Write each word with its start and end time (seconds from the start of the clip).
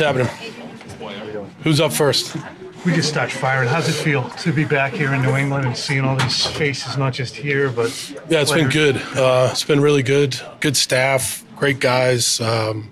happening? 0.00 0.28
Who's 1.62 1.80
up 1.80 1.92
first? 1.92 2.36
We 2.86 2.94
just 2.94 3.10
start 3.10 3.30
firing. 3.30 3.68
How's 3.68 3.88
it 3.88 3.92
feel 3.92 4.28
to 4.30 4.52
be 4.52 4.64
back 4.64 4.94
here 4.94 5.12
in 5.12 5.20
New 5.20 5.36
England 5.36 5.66
and 5.66 5.76
seeing 5.76 6.00
all 6.00 6.16
these 6.16 6.46
faces, 6.46 6.96
not 6.96 7.12
just 7.12 7.36
here, 7.36 7.68
but 7.68 7.90
Yeah, 8.30 8.40
it's 8.40 8.52
been 8.52 8.70
good. 8.70 8.96
Uh, 9.14 9.48
it's 9.52 9.64
been 9.64 9.80
really 9.80 10.02
good. 10.02 10.40
Good 10.60 10.76
staff, 10.76 11.44
great 11.56 11.78
guys. 11.78 12.40
Um, 12.40 12.90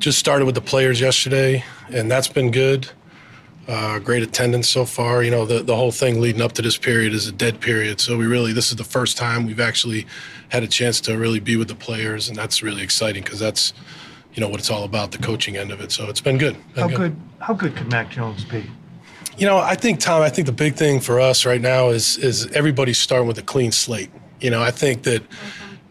just 0.00 0.18
started 0.18 0.44
with 0.44 0.56
the 0.56 0.60
players 0.60 1.00
yesterday, 1.00 1.62
and 1.92 2.10
that's 2.10 2.26
been 2.26 2.50
good. 2.50 2.88
Uh, 3.68 4.00
great 4.00 4.24
attendance 4.24 4.68
so 4.68 4.84
far. 4.84 5.22
You 5.22 5.30
know, 5.30 5.46
the, 5.46 5.62
the 5.62 5.76
whole 5.76 5.92
thing 5.92 6.20
leading 6.20 6.42
up 6.42 6.52
to 6.52 6.62
this 6.62 6.76
period 6.76 7.14
is 7.14 7.28
a 7.28 7.32
dead 7.32 7.60
period. 7.60 8.00
So 8.00 8.16
we 8.16 8.26
really, 8.26 8.52
this 8.52 8.70
is 8.70 8.76
the 8.76 8.82
first 8.84 9.16
time 9.16 9.46
we've 9.46 9.60
actually 9.60 10.08
had 10.48 10.64
a 10.64 10.66
chance 10.66 11.00
to 11.02 11.16
really 11.16 11.38
be 11.38 11.56
with 11.56 11.68
the 11.68 11.76
players, 11.76 12.28
and 12.28 12.36
that's 12.36 12.60
really 12.60 12.82
exciting 12.82 13.22
because 13.22 13.38
that's, 13.38 13.72
you 14.34 14.40
know, 14.40 14.48
what 14.48 14.60
it's 14.60 14.70
all 14.70 14.84
about, 14.84 15.12
the 15.12 15.18
coaching 15.18 15.56
end 15.56 15.72
of 15.72 15.80
it. 15.80 15.92
So 15.92 16.08
it's 16.08 16.20
been 16.20 16.38
good. 16.38 16.56
Been 16.74 16.90
How 16.90 16.96
good? 16.96 17.16
How 17.40 17.54
good 17.54 17.76
could 17.76 17.90
Mac 17.90 18.10
Jones 18.10 18.44
be? 18.44 18.64
You 19.38 19.46
know, 19.46 19.58
I 19.58 19.74
think 19.74 20.00
Tom. 20.00 20.22
I 20.22 20.28
think 20.28 20.46
the 20.46 20.52
big 20.52 20.74
thing 20.74 21.00
for 21.00 21.20
us 21.20 21.46
right 21.46 21.60
now 21.60 21.88
is 21.88 22.18
is 22.18 22.46
everybody's 22.48 22.98
starting 22.98 23.26
with 23.26 23.38
a 23.38 23.42
clean 23.42 23.72
slate. 23.72 24.10
You 24.40 24.50
know, 24.50 24.62
I 24.62 24.70
think 24.70 25.02
that 25.04 25.22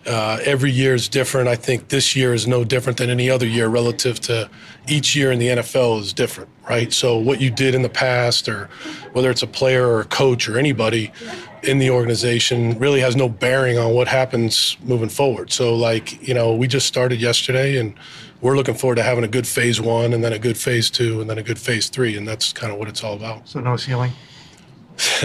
uh, 0.10 0.40
every 0.44 0.72
year 0.72 0.96
is 0.96 1.08
different. 1.08 1.48
I 1.48 1.56
think 1.56 1.90
this 1.90 2.16
year 2.16 2.34
is 2.34 2.48
no 2.48 2.64
different 2.64 2.98
than 2.98 3.12
any 3.12 3.30
other 3.30 3.46
year 3.46 3.68
relative 3.68 4.20
to 4.22 4.50
each 4.88 5.16
year 5.16 5.32
in 5.32 5.38
the 5.38 5.48
NFL 5.48 6.00
is 6.02 6.14
different, 6.14 6.50
right? 6.68 6.92
So 6.92 7.16
what 7.18 7.40
you 7.40 7.52
did 7.52 7.76
in 7.76 7.84
the 7.84 7.90
past, 7.90 8.50
or 8.50 8.70
whether 9.14 9.30
it's 9.30 9.44
a 9.44 9.48
player 9.48 9.88
or 9.88 10.02
a 10.02 10.06
coach 10.06 10.50
or 10.50 10.58
anybody 10.58 11.12
in 11.62 11.78
the 11.78 11.92
organization, 11.92 12.80
really 12.80 13.02
has 13.02 13.16
no 13.16 13.30
bearing 13.30 13.78
on 13.78 13.94
what 13.94 14.08
happens 14.08 14.78
moving 14.84 15.10
forward. 15.10 15.52
So, 15.52 15.76
like, 15.76 16.28
you 16.28 16.34
know, 16.34 16.56
we 16.56 16.68
just 16.68 16.88
started 16.88 17.22
yesterday, 17.22 17.78
and 17.78 17.94
we're 18.42 18.56
looking 18.56 18.74
forward 18.74 18.96
to 18.96 19.04
having 19.04 19.24
a 19.24 19.28
good 19.28 19.46
phase 19.46 19.80
one, 19.80 20.14
and 20.14 20.24
then 20.24 20.34
a 20.34 20.40
good 20.40 20.58
phase 20.58 20.90
two, 20.90 21.22
and 21.22 21.30
then 21.30 21.38
a 21.38 21.44
good 21.44 21.60
phase 21.60 21.88
three, 21.88 22.18
and 22.18 22.28
that's 22.28 22.52
kind 22.52 22.74
of 22.74 22.80
what 22.80 22.88
it's 22.88 23.04
all 23.04 23.14
about. 23.14 23.48
So 23.48 23.60
no 23.60 23.78
ceiling. 23.78 24.12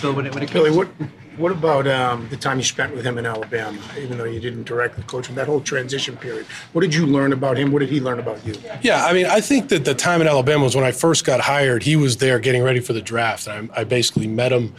Bill, 0.00 0.12
when 0.12 0.26
it, 0.26 0.34
when 0.34 0.44
it 0.44 0.52
Billy, 0.52 0.70
comes 0.70 0.76
what, 0.76 0.88
what 1.36 1.52
about 1.52 1.86
um, 1.86 2.28
the 2.28 2.36
time 2.36 2.58
you 2.58 2.64
spent 2.64 2.94
with 2.94 3.04
him 3.04 3.18
in 3.18 3.26
Alabama, 3.26 3.80
even 3.98 4.18
though 4.18 4.24
you 4.24 4.40
didn't 4.40 4.64
directly 4.64 5.02
coach 5.04 5.26
him, 5.26 5.34
that 5.34 5.46
whole 5.46 5.60
transition 5.60 6.16
period? 6.16 6.46
What 6.72 6.82
did 6.82 6.94
you 6.94 7.06
learn 7.06 7.32
about 7.32 7.58
him? 7.58 7.72
What 7.72 7.80
did 7.80 7.88
he 7.88 8.00
learn 8.00 8.18
about 8.18 8.44
you? 8.46 8.54
Yeah, 8.82 9.04
I 9.04 9.12
mean, 9.12 9.26
I 9.26 9.40
think 9.40 9.68
that 9.70 9.84
the 9.84 9.94
time 9.94 10.20
in 10.20 10.28
Alabama 10.28 10.64
was 10.64 10.76
when 10.76 10.84
I 10.84 10.92
first 10.92 11.24
got 11.24 11.40
hired. 11.40 11.82
He 11.82 11.96
was 11.96 12.18
there 12.18 12.38
getting 12.38 12.62
ready 12.62 12.80
for 12.80 12.92
the 12.92 13.02
draft. 13.02 13.48
I, 13.48 13.68
I 13.76 13.84
basically 13.84 14.28
met 14.28 14.52
him. 14.52 14.74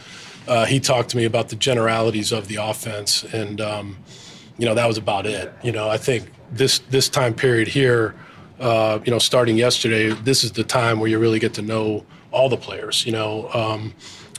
Uh, 0.48 0.64
he 0.64 0.80
talked 0.80 1.10
to 1.10 1.16
me 1.16 1.24
about 1.24 1.48
the 1.48 1.56
generalities 1.56 2.32
of 2.32 2.48
the 2.48 2.56
offense, 2.56 3.24
and 3.24 3.60
um, 3.60 3.98
you 4.58 4.64
know 4.64 4.74
that 4.74 4.86
was 4.86 4.96
about 4.96 5.26
it. 5.26 5.52
You 5.62 5.72
know, 5.72 5.88
I 5.88 5.98
think 5.98 6.30
this 6.52 6.78
this 6.90 7.08
time 7.08 7.34
period 7.34 7.68
here, 7.68 8.14
uh, 8.60 9.00
you 9.04 9.10
know, 9.10 9.18
starting 9.18 9.56
yesterday, 9.56 10.10
this 10.10 10.44
is 10.44 10.52
the 10.52 10.64
time 10.64 11.00
where 11.00 11.08
you 11.08 11.18
really 11.18 11.40
get 11.40 11.54
to 11.54 11.62
know 11.62 12.06
all 12.30 12.48
the 12.48 12.56
players. 12.56 13.04
You 13.04 13.12
know. 13.12 13.50
Um, 13.52 13.92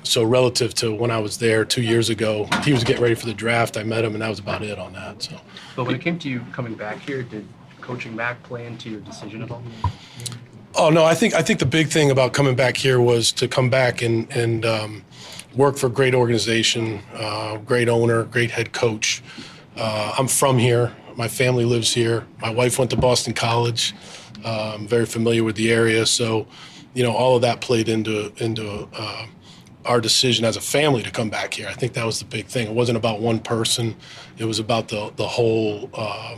so 0.08 0.24
relative 0.24 0.74
to 0.76 0.94
when 0.94 1.12
I 1.12 1.20
was 1.20 1.38
there 1.38 1.66
two 1.66 1.82
years 1.82 2.10
ago, 2.10 2.48
he 2.64 2.74
was 2.74 2.84
getting 2.84 3.02
ready 3.02 3.16
for 3.16 3.26
the 3.26 3.34
draft. 3.34 3.78
I 3.78 3.84
met 3.84 4.04
him, 4.04 4.14
and 4.14 4.22
that 4.22 4.30
was 4.30 4.40
about 4.40 4.64
it 4.64 4.80
on 4.80 4.94
that. 4.94 5.22
So. 5.22 5.40
but 5.76 5.86
when 5.86 5.96
it 5.96 6.02
came 6.02 6.18
to 6.20 6.30
you 6.30 6.42
coming 6.52 6.76
back 6.76 7.00
here, 7.00 7.24
did 7.24 7.48
coaching 7.82 8.16
back 8.16 8.42
play 8.44 8.66
into 8.66 8.90
your 8.90 9.00
decision 9.02 9.42
at 9.42 9.52
all? 9.52 9.64
Oh 10.76 10.90
no, 10.90 11.06
I 11.06 11.16
think 11.16 11.34
I 11.34 11.42
think 11.42 11.60
the 11.60 11.66
big 11.66 11.88
thing 11.88 12.12
about 12.12 12.34
coming 12.34 12.56
back 12.56 12.78
here 12.78 13.02
was 13.02 13.32
to 13.34 13.48
come 13.48 13.70
back 13.70 14.02
and 14.02 14.30
and 14.32 14.66
um, 14.66 15.04
work 15.56 15.78
for 15.78 15.88
a 15.88 15.90
great 15.90 16.14
organization, 16.14 17.02
uh, 17.14 17.58
great 17.58 17.90
owner, 17.90 18.24
great 18.26 18.52
head 18.52 18.74
coach. 18.74 19.24
Uh, 19.76 20.14
I'm 20.18 20.28
from 20.28 20.58
here. 20.58 20.96
My 21.16 21.28
family 21.28 21.66
lives 21.66 21.94
here. 21.94 22.28
My 22.42 22.52
wife 22.52 22.78
went 22.78 22.92
to 22.92 22.98
Boston 22.98 23.34
College. 23.34 23.96
Uh, 24.46 24.74
I'm 24.76 24.88
very 24.88 25.06
familiar 25.06 25.44
with 25.44 25.56
the 25.56 25.72
area, 25.72 26.06
so 26.06 26.46
you 26.94 27.04
know 27.04 27.14
all 27.14 27.36
of 27.36 27.42
that 27.42 27.62
played 27.62 27.90
into 27.90 28.32
into 28.38 28.88
uh, 28.94 29.26
our 29.86 30.02
decision 30.02 30.46
as 30.46 30.58
a 30.58 30.62
family 30.62 31.04
to 31.04 31.12
come 31.12 31.30
back 31.30 31.54
here. 31.54 31.68
I 31.68 31.74
think 31.74 31.94
that 31.94 32.06
was 32.06 32.20
the 32.20 32.26
big 32.26 32.48
thing. 32.48 32.68
It 32.68 32.74
wasn't 32.74 32.98
about 32.98 33.22
one 33.22 33.40
person. 33.40 33.96
It 34.38 34.46
was 34.46 34.60
about 34.60 34.90
the 34.90 35.12
the 35.16 35.28
whole. 35.28 35.90
Uh, 35.94 36.38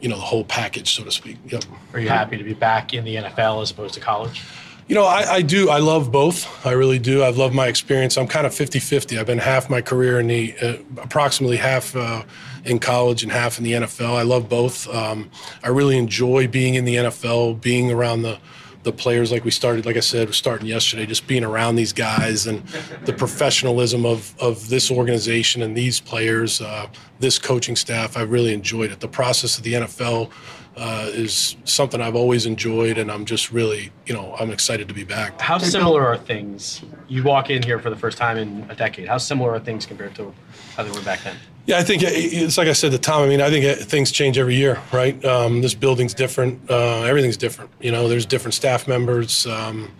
you 0.00 0.10
know 0.10 0.16
the 0.16 0.22
whole 0.22 0.44
package, 0.44 0.94
so 0.94 1.02
to 1.02 1.10
speak. 1.10 1.38
Yep. 1.46 1.64
Are 1.94 1.98
you 1.98 2.10
happy 2.10 2.36
to 2.36 2.44
be 2.44 2.52
back 2.52 2.92
in 2.92 3.06
the 3.06 3.16
NFL 3.16 3.62
as 3.62 3.70
opposed 3.70 3.94
to 3.94 4.00
college? 4.00 4.42
You 4.86 4.94
know, 4.94 5.04
I, 5.04 5.36
I 5.36 5.42
do. 5.42 5.70
I 5.70 5.78
love 5.78 6.12
both. 6.12 6.66
I 6.66 6.72
really 6.72 6.98
do. 6.98 7.24
I've 7.24 7.38
loved 7.38 7.54
my 7.54 7.68
experience. 7.68 8.18
I'm 8.18 8.26
kind 8.26 8.46
of 8.46 8.54
50 8.54 8.80
50. 8.80 9.18
I've 9.18 9.24
been 9.24 9.38
half 9.38 9.70
my 9.70 9.80
career 9.80 10.20
in 10.20 10.26
the, 10.26 10.54
uh, 10.60 10.76
approximately 10.98 11.56
half 11.56 11.96
uh, 11.96 12.22
in 12.66 12.78
college 12.80 13.22
and 13.22 13.32
half 13.32 13.56
in 13.56 13.64
the 13.64 13.72
NFL. 13.72 14.14
I 14.14 14.22
love 14.22 14.50
both. 14.50 14.86
Um, 14.94 15.30
I 15.62 15.68
really 15.68 15.96
enjoy 15.96 16.48
being 16.48 16.74
in 16.74 16.84
the 16.84 16.96
NFL, 16.96 17.62
being 17.62 17.90
around 17.90 18.22
the, 18.22 18.38
the 18.84 18.92
players 18.92 19.32
like 19.32 19.44
we 19.44 19.50
started, 19.50 19.86
like 19.86 19.96
I 19.96 20.00
said, 20.00 20.28
we're 20.28 20.32
starting 20.32 20.66
yesterday, 20.66 21.06
just 21.06 21.26
being 21.26 21.42
around 21.42 21.74
these 21.76 21.92
guys 21.92 22.46
and 22.46 22.64
the 23.06 23.12
professionalism 23.12 24.06
of, 24.06 24.34
of 24.40 24.68
this 24.68 24.90
organization 24.90 25.62
and 25.62 25.76
these 25.76 26.00
players, 26.00 26.60
uh, 26.60 26.86
this 27.18 27.38
coaching 27.38 27.76
staff. 27.76 28.16
I've 28.16 28.30
really 28.30 28.52
enjoyed 28.52 28.92
it. 28.92 29.00
The 29.00 29.08
process 29.08 29.56
of 29.56 29.64
the 29.64 29.72
NFL 29.72 30.30
uh, 30.76 31.10
is 31.12 31.56
something 31.64 32.00
I've 32.00 32.16
always 32.16 32.46
enjoyed, 32.46 32.98
and 32.98 33.10
I'm 33.10 33.24
just 33.24 33.50
really, 33.52 33.90
you 34.06 34.12
know, 34.12 34.34
I'm 34.38 34.50
excited 34.50 34.86
to 34.88 34.94
be 34.94 35.04
back. 35.04 35.40
How 35.40 35.58
similar 35.58 36.06
are 36.06 36.18
things? 36.18 36.82
You 37.08 37.22
walk 37.22 37.48
in 37.48 37.62
here 37.62 37.78
for 37.78 37.90
the 37.90 37.96
first 37.96 38.18
time 38.18 38.36
in 38.36 38.66
a 38.68 38.74
decade. 38.74 39.08
How 39.08 39.18
similar 39.18 39.52
are 39.52 39.60
things 39.60 39.86
compared 39.86 40.14
to 40.16 40.34
how 40.76 40.82
they 40.82 40.90
were 40.90 41.04
back 41.04 41.22
then? 41.24 41.36
Yeah, 41.66 41.78
I 41.78 41.82
think 41.82 42.02
it's 42.04 42.58
like 42.58 42.68
I 42.68 42.74
said 42.74 42.92
to 42.92 42.98
Tom. 42.98 43.22
I 43.22 43.26
mean, 43.26 43.40
I 43.40 43.48
think 43.48 43.64
things 43.88 44.12
change 44.12 44.36
every 44.36 44.54
year, 44.54 44.82
right? 44.92 45.22
Um, 45.24 45.62
this 45.62 45.74
building's 45.74 46.12
different. 46.12 46.70
Uh, 46.70 47.02
everything's 47.04 47.38
different. 47.38 47.70
You 47.80 47.90
know, 47.90 48.06
there's 48.06 48.26
different 48.26 48.52
staff 48.52 48.86
members. 48.86 49.46
Um, 49.46 49.90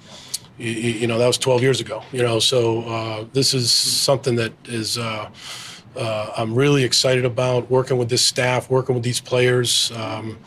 you, 0.58 0.70
you 0.70 1.06
know, 1.06 1.16
that 1.16 1.26
was 1.26 1.38
12 1.38 1.62
years 1.62 1.80
ago. 1.80 2.02
You 2.12 2.22
know, 2.22 2.38
so 2.38 2.82
uh, 2.82 3.24
this 3.32 3.54
is 3.54 3.72
something 3.72 4.36
that 4.36 4.52
is. 4.66 4.98
Uh, 4.98 5.30
uh, 5.96 6.32
I'm 6.36 6.54
really 6.54 6.82
excited 6.84 7.24
about 7.24 7.70
working 7.70 7.96
with 7.96 8.08
this 8.08 8.24
staff, 8.24 8.68
working 8.68 8.94
with 8.94 9.04
these 9.04 9.20
players. 9.20 9.92
Um, 9.92 10.38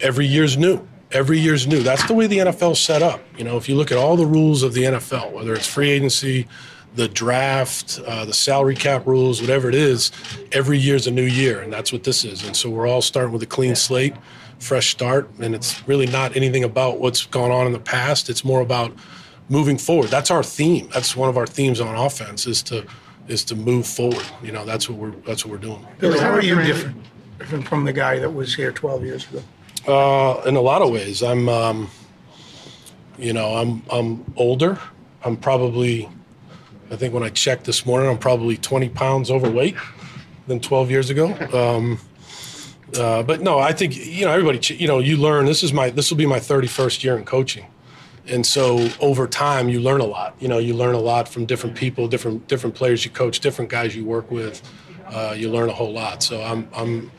every 0.00 0.26
year's 0.26 0.56
new. 0.56 0.86
Every 1.12 1.38
year's 1.38 1.66
new. 1.66 1.82
That's 1.82 2.06
the 2.06 2.14
way 2.14 2.28
the 2.28 2.38
NFL's 2.38 2.78
set 2.78 3.02
up. 3.02 3.20
You 3.36 3.44
know, 3.44 3.56
if 3.56 3.68
you 3.68 3.74
look 3.74 3.90
at 3.90 3.98
all 3.98 4.16
the 4.16 4.26
rules 4.26 4.62
of 4.62 4.72
the 4.72 4.84
NFL, 4.84 5.32
whether 5.32 5.54
it's 5.54 5.66
free 5.66 5.90
agency, 5.90 6.46
the 6.94 7.08
draft, 7.08 8.00
uh, 8.06 8.24
the 8.24 8.32
salary 8.32 8.74
cap 8.74 9.06
rules, 9.06 9.40
whatever 9.40 9.68
it 9.68 9.74
is, 9.74 10.10
every 10.52 10.78
year's 10.78 11.06
a 11.06 11.10
new 11.10 11.24
year, 11.24 11.60
and 11.60 11.72
that's 11.72 11.92
what 11.92 12.04
this 12.04 12.24
is. 12.24 12.44
And 12.44 12.56
so 12.56 12.68
we're 12.68 12.86
all 12.86 13.02
starting 13.02 13.32
with 13.32 13.42
a 13.42 13.46
clean 13.46 13.76
slate, 13.76 14.14
fresh 14.58 14.90
start, 14.90 15.30
and 15.40 15.54
it's 15.54 15.86
really 15.86 16.06
not 16.06 16.36
anything 16.36 16.64
about 16.64 16.98
what's 16.98 17.26
gone 17.26 17.50
on 17.50 17.66
in 17.66 17.72
the 17.72 17.78
past. 17.78 18.28
It's 18.28 18.44
more 18.44 18.60
about 18.60 18.92
moving 19.48 19.78
forward. 19.78 20.08
That's 20.08 20.30
our 20.30 20.42
theme. 20.42 20.88
That's 20.92 21.16
one 21.16 21.28
of 21.28 21.36
our 21.36 21.46
themes 21.46 21.80
on 21.80 21.94
offense 21.94 22.46
is 22.46 22.62
to 22.64 22.86
is 23.28 23.44
to 23.44 23.54
move 23.54 23.86
forward. 23.86 24.24
You 24.42 24.52
know, 24.52 24.64
that's 24.64 24.88
what 24.88 24.98
we're 24.98 25.10
that's 25.26 25.44
what 25.44 25.52
we're 25.52 25.58
doing. 25.58 25.86
Billy, 25.98 26.18
how 26.18 26.30
are 26.30 26.42
you 26.42 26.60
different, 26.62 26.96
different 27.38 27.68
from 27.68 27.84
the 27.84 27.92
guy 27.92 28.18
that 28.18 28.30
was 28.30 28.54
here 28.54 28.72
12 28.72 29.04
years 29.04 29.26
ago? 29.28 29.42
Uh, 29.86 30.42
in 30.46 30.56
a 30.56 30.60
lot 30.60 30.82
of 30.82 30.90
ways, 30.90 31.22
I'm, 31.22 31.48
um, 31.48 31.90
you 33.18 33.32
know, 33.32 33.54
I'm 33.54 33.82
I'm 33.90 34.24
older. 34.36 34.78
I'm 35.22 35.36
probably, 35.36 36.08
I 36.90 36.96
think 36.96 37.14
when 37.14 37.22
I 37.22 37.28
checked 37.28 37.64
this 37.64 37.86
morning, 37.86 38.08
I'm 38.10 38.18
probably 38.18 38.56
20 38.56 38.88
pounds 38.88 39.30
overweight 39.30 39.76
than 40.46 40.60
12 40.60 40.90
years 40.90 41.10
ago. 41.10 41.34
Um, 41.52 41.98
uh, 42.98 43.22
but 43.22 43.40
no, 43.40 43.58
I 43.58 43.72
think 43.72 43.96
you 43.96 44.24
know 44.24 44.32
everybody. 44.32 44.74
You 44.74 44.88
know, 44.88 44.98
you 44.98 45.16
learn. 45.16 45.46
This 45.46 45.62
is 45.62 45.72
my 45.72 45.90
this 45.90 46.10
will 46.10 46.16
be 46.16 46.26
my 46.26 46.40
31st 46.40 47.04
year 47.04 47.16
in 47.16 47.24
coaching, 47.24 47.66
and 48.26 48.44
so 48.44 48.88
over 49.00 49.28
time 49.28 49.68
you 49.68 49.80
learn 49.80 50.00
a 50.00 50.06
lot. 50.06 50.34
You 50.40 50.48
know, 50.48 50.58
you 50.58 50.74
learn 50.74 50.96
a 50.96 51.00
lot 51.00 51.28
from 51.28 51.46
different 51.46 51.76
people, 51.76 52.08
different 52.08 52.48
different 52.48 52.74
players 52.74 53.04
you 53.04 53.12
coach, 53.12 53.38
different 53.38 53.70
guys 53.70 53.94
you 53.94 54.04
work 54.04 54.30
with. 54.30 54.60
Uh, 55.06 55.34
you 55.36 55.50
learn 55.50 55.68
a 55.68 55.72
whole 55.72 55.92
lot. 55.92 56.22
So 56.24 56.42
I'm 56.42 56.68
I'm 56.74 57.12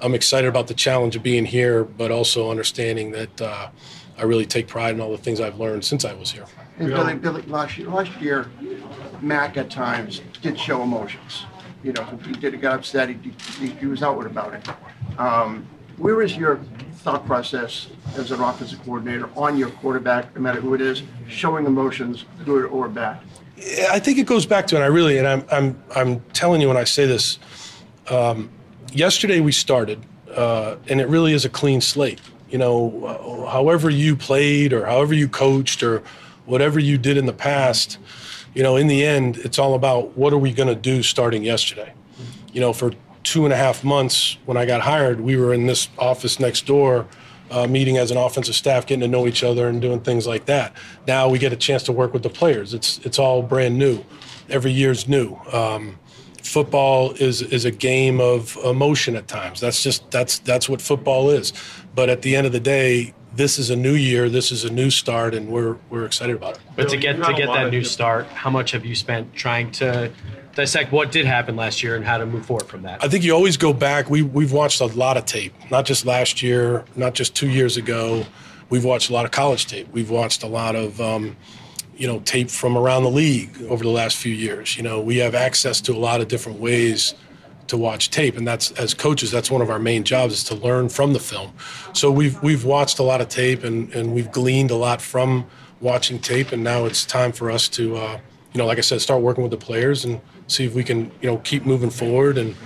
I'm 0.00 0.14
excited 0.14 0.48
about 0.48 0.66
the 0.66 0.74
challenge 0.74 1.14
of 1.14 1.22
being 1.22 1.44
here, 1.44 1.84
but 1.84 2.10
also 2.10 2.50
understanding 2.50 3.10
that 3.10 3.40
uh, 3.42 3.68
I 4.16 4.22
really 4.22 4.46
take 4.46 4.66
pride 4.66 4.94
in 4.94 5.00
all 5.00 5.12
the 5.12 5.18
things 5.18 5.40
I've 5.40 5.60
learned 5.60 5.84
since 5.84 6.04
I 6.04 6.14
was 6.14 6.30
here. 6.30 6.46
And 6.78 6.88
Billy, 6.88 7.14
Billy, 7.14 7.42
last 7.42 7.76
year, 7.76 7.88
last 7.88 8.20
year, 8.20 8.46
Mac 9.22 9.56
at 9.56 9.70
times 9.70 10.20
did 10.42 10.58
show 10.58 10.82
emotions. 10.82 11.46
You 11.82 11.92
know, 11.92 12.04
he 12.24 12.32
did 12.32 12.54
he 12.54 12.58
got 12.58 12.74
upset. 12.74 13.08
He, 13.08 13.18
he, 13.58 13.68
he 13.68 13.86
was 13.86 14.02
outward 14.02 14.26
about 14.26 14.54
it. 14.54 14.68
Um, 15.18 15.66
where 15.96 16.22
is 16.22 16.36
your 16.36 16.60
thought 16.98 17.24
process 17.26 17.88
as 18.16 18.30
an 18.30 18.40
offensive 18.40 18.82
coordinator 18.84 19.28
on 19.36 19.56
your 19.56 19.70
quarterback, 19.70 20.34
no 20.34 20.42
matter 20.42 20.60
who 20.60 20.74
it 20.74 20.80
is, 20.80 21.02
showing 21.28 21.66
emotions, 21.66 22.24
good 22.44 22.64
or 22.66 22.88
bad? 22.88 23.20
I 23.90 23.98
think 23.98 24.18
it 24.18 24.26
goes 24.26 24.46
back 24.46 24.66
to, 24.68 24.76
and 24.76 24.84
I 24.84 24.88
really, 24.88 25.18
and 25.18 25.26
I'm, 25.26 25.44
I'm, 25.50 25.82
I'm 25.94 26.20
telling 26.32 26.60
you 26.60 26.68
when 26.68 26.76
I 26.76 26.84
say 26.84 27.06
this. 27.06 27.38
Um, 28.08 28.50
yesterday 28.92 29.40
we 29.40 29.52
started, 29.52 30.04
uh, 30.32 30.76
and 30.88 31.00
it 31.00 31.08
really 31.08 31.32
is 31.32 31.44
a 31.44 31.48
clean 31.48 31.80
slate. 31.80 32.20
You 32.50 32.58
know, 32.58 33.46
however 33.50 33.90
you 33.90 34.16
played 34.16 34.72
or 34.72 34.86
however 34.86 35.14
you 35.14 35.28
coached 35.28 35.82
or 35.82 36.02
whatever 36.46 36.78
you 36.78 36.96
did 36.96 37.16
in 37.16 37.26
the 37.26 37.32
past, 37.32 37.98
you 38.58 38.64
know, 38.64 38.74
in 38.74 38.88
the 38.88 39.06
end, 39.06 39.36
it's 39.36 39.56
all 39.56 39.74
about 39.74 40.18
what 40.18 40.32
are 40.32 40.38
we 40.38 40.52
going 40.52 40.68
to 40.68 40.74
do 40.74 41.00
starting 41.00 41.44
yesterday. 41.44 41.92
You 42.52 42.60
know, 42.60 42.72
for 42.72 42.92
two 43.22 43.44
and 43.44 43.52
a 43.52 43.56
half 43.56 43.84
months 43.84 44.36
when 44.46 44.56
I 44.56 44.66
got 44.66 44.80
hired, 44.80 45.20
we 45.20 45.36
were 45.36 45.54
in 45.54 45.68
this 45.68 45.88
office 45.96 46.40
next 46.40 46.66
door 46.66 47.06
uh, 47.52 47.68
meeting 47.68 47.98
as 47.98 48.10
an 48.10 48.16
offensive 48.16 48.56
staff, 48.56 48.84
getting 48.84 49.02
to 49.02 49.06
know 49.06 49.28
each 49.28 49.44
other 49.44 49.68
and 49.68 49.80
doing 49.80 50.00
things 50.00 50.26
like 50.26 50.46
that. 50.46 50.72
Now 51.06 51.28
we 51.28 51.38
get 51.38 51.52
a 51.52 51.56
chance 51.56 51.84
to 51.84 51.92
work 51.92 52.12
with 52.12 52.24
the 52.24 52.30
players. 52.30 52.74
It's 52.74 52.98
it's 53.04 53.16
all 53.16 53.42
brand 53.42 53.78
new. 53.78 54.04
Every 54.48 54.72
year's 54.72 55.06
new. 55.06 55.36
Um, 55.52 55.96
football 56.42 57.12
is 57.12 57.42
is 57.42 57.64
a 57.64 57.70
game 57.70 58.20
of 58.20 58.56
emotion 58.64 59.14
at 59.14 59.28
times. 59.28 59.60
That's 59.60 59.84
just 59.84 60.10
that's 60.10 60.40
that's 60.40 60.68
what 60.68 60.82
football 60.82 61.30
is. 61.30 61.52
But 61.94 62.08
at 62.08 62.22
the 62.22 62.34
end 62.34 62.44
of 62.44 62.52
the 62.52 62.58
day, 62.58 63.14
this 63.34 63.58
is 63.58 63.70
a 63.70 63.76
new 63.76 63.94
year. 63.94 64.28
This 64.28 64.50
is 64.52 64.64
a 64.64 64.70
new 64.70 64.90
start, 64.90 65.34
and 65.34 65.48
we're 65.48 65.76
we're 65.90 66.04
excited 66.04 66.36
about 66.36 66.54
it. 66.56 66.60
But 66.76 66.88
to 66.90 66.96
get 66.96 67.22
to 67.22 67.32
get 67.34 67.46
that 67.46 67.64
new 67.64 67.70
different- 67.70 67.86
start, 67.86 68.26
how 68.28 68.50
much 68.50 68.72
have 68.72 68.84
you 68.84 68.94
spent 68.94 69.34
trying 69.34 69.70
to 69.72 70.10
dissect 70.54 70.90
what 70.90 71.12
did 71.12 71.24
happen 71.24 71.54
last 71.54 71.82
year 71.82 71.94
and 71.94 72.04
how 72.04 72.18
to 72.18 72.26
move 72.26 72.46
forward 72.46 72.66
from 72.66 72.82
that? 72.82 73.02
I 73.04 73.08
think 73.08 73.24
you 73.24 73.32
always 73.32 73.56
go 73.56 73.72
back. 73.72 74.10
We 74.10 74.22
we've 74.22 74.52
watched 74.52 74.80
a 74.80 74.86
lot 74.86 75.16
of 75.16 75.24
tape, 75.24 75.54
not 75.70 75.84
just 75.84 76.04
last 76.06 76.42
year, 76.42 76.84
not 76.96 77.14
just 77.14 77.34
two 77.34 77.48
years 77.48 77.76
ago. 77.76 78.24
We've 78.70 78.84
watched 78.84 79.08
a 79.08 79.12
lot 79.12 79.24
of 79.24 79.30
college 79.30 79.66
tape. 79.66 79.88
We've 79.92 80.10
watched 80.10 80.42
a 80.42 80.46
lot 80.46 80.76
of, 80.76 81.00
um, 81.00 81.36
you 81.96 82.06
know, 82.06 82.20
tape 82.20 82.50
from 82.50 82.76
around 82.76 83.04
the 83.04 83.10
league 83.10 83.62
over 83.62 83.82
the 83.82 83.90
last 83.90 84.18
few 84.18 84.34
years. 84.34 84.76
You 84.76 84.82
know, 84.82 85.00
we 85.00 85.18
have 85.18 85.34
access 85.34 85.80
to 85.82 85.92
a 85.92 85.96
lot 85.96 86.20
of 86.20 86.28
different 86.28 86.60
ways 86.60 87.14
to 87.68 87.76
watch 87.76 88.10
tape, 88.10 88.36
and 88.36 88.46
that's 88.46 88.72
as 88.72 88.94
coaches, 88.94 89.30
that's 89.30 89.50
one 89.50 89.62
of 89.62 89.70
our 89.70 89.78
main 89.78 90.04
jobs 90.04 90.34
is 90.34 90.44
to 90.44 90.54
learn 90.54 90.88
from 90.88 91.12
the 91.12 91.20
film. 91.20 91.52
So 91.92 92.10
we've 92.10 92.42
we've 92.42 92.64
watched 92.64 92.98
a 92.98 93.02
lot 93.02 93.20
of 93.20 93.28
tape, 93.28 93.64
and 93.64 93.92
and 93.94 94.14
we've 94.14 94.30
gleaned 94.32 94.70
a 94.70 94.76
lot 94.76 95.00
from 95.00 95.46
watching 95.80 96.18
tape, 96.18 96.52
and 96.52 96.64
now 96.64 96.84
it's 96.84 97.04
time 97.04 97.32
for 97.32 97.50
us 97.50 97.68
to, 97.68 97.96
uh, 97.96 98.18
you 98.52 98.58
know, 98.58 98.66
like 98.66 98.78
I 98.78 98.82
said, 98.82 99.00
start 99.00 99.22
working 99.22 99.42
with 99.42 99.52
the 99.52 99.58
players 99.58 100.04
and 100.04 100.20
see 100.46 100.64
if 100.64 100.74
we 100.74 100.82
can, 100.82 101.10
you 101.20 101.30
know, 101.30 101.38
keep 101.38 101.64
moving 101.64 101.90
forward 101.90 102.38
and 102.38 102.56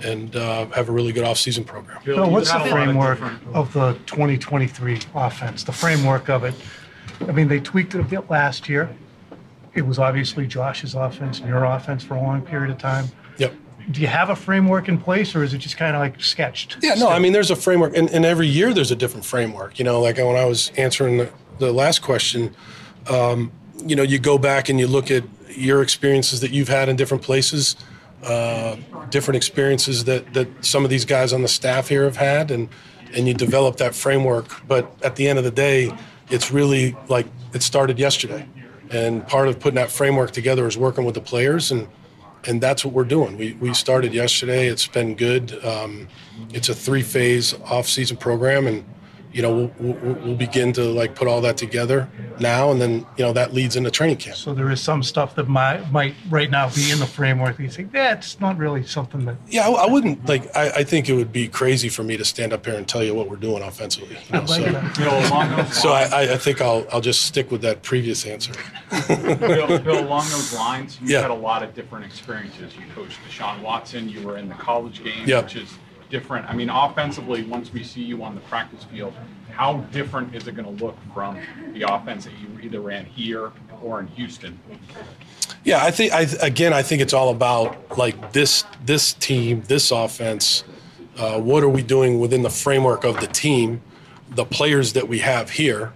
and 0.00 0.36
uh, 0.36 0.66
have 0.66 0.88
a 0.88 0.92
really 0.92 1.10
good 1.12 1.24
off-season 1.24 1.64
program. 1.64 2.00
Bill, 2.04 2.30
what's 2.30 2.52
the 2.52 2.58
had 2.58 2.70
a 2.70 2.92
lot 2.92 3.10
of 3.10 3.18
framework 3.18 3.32
of 3.52 3.72
the 3.72 3.94
2023 4.06 5.00
offense? 5.14 5.64
The 5.64 5.72
framework 5.72 6.28
of 6.28 6.44
it. 6.44 6.54
I 7.22 7.32
mean, 7.32 7.48
they 7.48 7.58
tweaked 7.58 7.96
it 7.96 8.00
a 8.00 8.04
bit 8.04 8.30
last 8.30 8.68
year. 8.68 8.88
It 9.74 9.82
was 9.82 9.98
obviously 9.98 10.46
Josh's 10.46 10.94
offense 10.94 11.40
and 11.40 11.48
your 11.48 11.64
offense 11.64 12.04
for 12.04 12.14
a 12.14 12.22
long 12.22 12.42
period 12.42 12.70
of 12.70 12.78
time. 12.78 13.06
Yep. 13.38 13.54
Do 13.90 14.00
you 14.00 14.06
have 14.06 14.28
a 14.28 14.36
framework 14.36 14.88
in 14.88 14.98
place, 14.98 15.34
or 15.34 15.42
is 15.42 15.54
it 15.54 15.58
just 15.58 15.76
kind 15.76 15.96
of 15.96 16.00
like 16.00 16.20
sketched? 16.22 16.76
Yeah, 16.82 16.94
no, 16.94 17.08
I 17.08 17.18
mean, 17.18 17.32
there's 17.32 17.50
a 17.50 17.56
framework, 17.56 17.96
and, 17.96 18.10
and 18.10 18.24
every 18.24 18.46
year 18.46 18.74
there's 18.74 18.90
a 18.90 18.96
different 18.96 19.24
framework. 19.24 19.78
You 19.78 19.84
know, 19.84 20.00
like 20.00 20.18
when 20.18 20.36
I 20.36 20.44
was 20.44 20.70
answering 20.76 21.16
the, 21.16 21.30
the 21.58 21.72
last 21.72 22.02
question, 22.02 22.54
um, 23.08 23.50
you 23.84 23.96
know, 23.96 24.02
you 24.02 24.18
go 24.18 24.36
back 24.36 24.68
and 24.68 24.78
you 24.78 24.86
look 24.86 25.10
at 25.10 25.24
your 25.48 25.82
experiences 25.82 26.40
that 26.40 26.50
you've 26.50 26.68
had 26.68 26.88
in 26.88 26.96
different 26.96 27.22
places, 27.22 27.76
uh, 28.24 28.76
different 29.10 29.36
experiences 29.36 30.04
that, 30.04 30.34
that 30.34 30.48
some 30.64 30.84
of 30.84 30.90
these 30.90 31.04
guys 31.04 31.32
on 31.32 31.42
the 31.42 31.48
staff 31.48 31.88
here 31.88 32.04
have 32.04 32.16
had, 32.16 32.50
and, 32.50 32.68
and 33.14 33.26
you 33.26 33.34
develop 33.34 33.76
that 33.76 33.94
framework. 33.94 34.66
But 34.66 34.92
at 35.02 35.16
the 35.16 35.28
end 35.28 35.38
of 35.38 35.44
the 35.44 35.50
day, 35.50 35.92
it's 36.28 36.50
really 36.50 36.96
like 37.08 37.26
it 37.54 37.62
started 37.62 37.98
yesterday. 37.98 38.46
And 38.90 39.26
part 39.26 39.48
of 39.48 39.60
putting 39.60 39.76
that 39.76 39.90
framework 39.90 40.32
together 40.32 40.66
is 40.66 40.76
working 40.76 41.04
with 41.04 41.14
the 41.14 41.20
players 41.20 41.70
and 41.70 41.88
and 42.46 42.60
that's 42.60 42.84
what 42.84 42.94
we're 42.94 43.04
doing. 43.04 43.36
We, 43.36 43.52
we 43.54 43.74
started 43.74 44.14
yesterday. 44.14 44.68
It's 44.68 44.86
been 44.86 45.14
good. 45.14 45.64
Um, 45.64 46.08
it's 46.52 46.68
a 46.68 46.74
three 46.74 47.02
phase 47.02 47.54
off 47.64 47.88
season 47.88 48.16
program, 48.16 48.66
and 48.66 48.84
you 49.32 49.42
know 49.42 49.54
we'll, 49.54 49.70
we'll, 49.94 50.14
we'll 50.14 50.34
begin 50.36 50.72
to 50.74 50.82
like 50.84 51.14
put 51.14 51.28
all 51.28 51.40
that 51.42 51.56
together 51.56 52.08
now, 52.40 52.70
and 52.70 52.80
then 52.80 53.06
you 53.16 53.24
know 53.24 53.32
that 53.32 53.52
leads 53.52 53.76
into 53.76 53.90
training 53.90 54.16
camp. 54.16 54.36
So 54.36 54.54
there 54.54 54.70
is 54.70 54.80
some 54.80 55.02
stuff 55.02 55.34
that 55.36 55.48
might 55.48 55.90
might 55.92 56.14
right 56.30 56.50
now 56.50 56.70
be 56.70 56.90
in 56.90 56.98
the 56.98 57.06
framework 57.06 57.56
that 57.56 57.62
you 57.62 57.68
think, 57.70 57.92
that's 57.92 58.40
not 58.40 58.56
really 58.58 58.84
something 58.84 59.24
that. 59.26 59.36
Yeah, 59.48 59.68
I, 59.68 59.86
I 59.86 59.90
wouldn't 59.90 60.26
like. 60.28 60.54
I, 60.56 60.70
I 60.70 60.84
think 60.84 61.08
it 61.08 61.14
would 61.14 61.32
be 61.32 61.48
crazy 61.48 61.88
for 61.88 62.02
me 62.02 62.16
to 62.16 62.24
stand 62.24 62.52
up 62.52 62.64
here 62.66 62.74
and 62.76 62.88
tell 62.88 63.02
you 63.04 63.14
what 63.14 63.28
we're 63.28 63.36
doing 63.36 63.62
offensively. 63.62 64.16
you 64.26 64.32
know, 64.32 64.40
Like 64.40 64.48
so 64.48 64.62
that. 64.72 64.96
Bill, 64.96 65.28
along 65.28 65.56
those 65.56 65.76
so 65.82 65.90
I, 65.90 66.00
lines, 66.02 66.12
I- 66.14 66.32
I 66.34 66.36
think 66.38 66.60
I'll 66.60 66.86
I'll 66.92 67.00
just 67.00 67.22
stick 67.22 67.50
with 67.50 67.62
that 67.62 67.82
previous 67.82 68.24
answer. 68.26 68.52
Bill, 69.08 69.78
Bill, 69.78 70.00
along 70.04 70.28
those 70.30 70.52
lines, 70.54 70.98
you've 71.00 71.10
Yeah. 71.10 71.22
had 71.22 71.30
a 71.30 71.34
lot 71.34 71.62
of 71.62 71.74
different 71.74 72.04
experiences. 72.04 72.74
You 72.76 72.84
coached 72.94 73.18
Deshaun 73.28 73.60
Watson, 73.62 74.08
you 74.08 74.20
were 74.22 74.38
in 74.38 74.48
the 74.48 74.54
college 74.54 75.02
game, 75.04 75.26
Yep. 75.26 75.44
which 75.44 75.56
is 75.56 75.68
different. 76.08 76.46
I 76.48 76.54
mean, 76.54 76.70
offensively, 76.70 77.44
once 77.44 77.72
we 77.72 77.82
see 77.82 78.02
you 78.02 78.22
on 78.22 78.34
the 78.34 78.40
practice 78.42 78.84
field, 78.84 79.14
how 79.50 79.78
different 79.92 80.34
is 80.34 80.46
it 80.46 80.54
going 80.54 80.76
to 80.76 80.84
look 80.84 80.96
from 81.12 81.40
the 81.72 81.82
offense 81.82 82.24
that 82.24 82.34
you 82.38 82.48
either 82.62 82.80
ran 82.80 83.04
here 83.04 83.52
or 83.82 84.00
in 84.00 84.06
Houston? 84.08 84.58
Yeah, 85.64 85.84
I 85.84 85.90
think 85.90 86.12
I 86.12 86.22
again 86.40 86.72
I 86.72 86.82
think 86.82 87.02
it's 87.02 87.12
all 87.12 87.30
about 87.30 87.98
like 87.98 88.32
this 88.32 88.64
this 88.84 89.12
team, 89.14 89.62
this 89.62 89.90
offense. 89.90 90.64
Uh, 91.16 91.40
what 91.40 91.64
are 91.64 91.68
we 91.68 91.82
doing 91.82 92.20
within 92.20 92.42
the 92.42 92.50
framework 92.50 93.02
of 93.02 93.18
the 93.20 93.26
team, 93.26 93.82
the 94.30 94.44
players 94.44 94.92
that 94.92 95.08
we 95.08 95.18
have 95.18 95.50
here? 95.50 95.92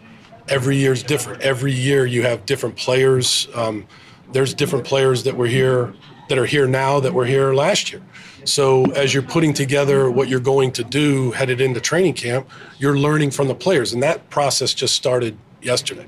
Every 0.49 0.77
year 0.77 0.93
is 0.93 1.05
different. 1.05 1.43
Every 1.43 1.73
year 1.73 2.05
you 2.05 2.23
have 2.23 2.45
different 2.45 2.77
players. 2.77 3.47
Um, 3.55 3.87
there's 4.33 4.55
different 4.55 4.85
players 4.85 5.23
that 5.23 5.37
were 5.37 5.47
here 5.47 5.95
that 6.33 6.39
are 6.39 6.47
here 6.47 6.67
now 6.67 6.99
that 6.99 7.13
were 7.13 7.27
here 7.27 7.53
last 7.53 7.93
year. 7.93 8.01
So 8.45 8.87
as 8.93 9.13
you're 9.13 9.23
putting 9.23 9.53
together 9.53 10.11
what 10.11 10.29
you're 10.31 10.41
going 10.41 10.73
to 10.73 10.83
do 10.83 11.31
headed 11.33 11.61
into 11.61 11.79
training 11.79 12.15
camp, 12.15 12.49
you're 12.79 12.97
learning 12.97 13.33
from 13.33 13.49
the 13.49 13.55
players, 13.55 13.93
and 13.93 14.03
that 14.03 14.31
process 14.31 14.73
just 14.73 14.95
started 14.95 15.37
yesterday. 15.61 16.07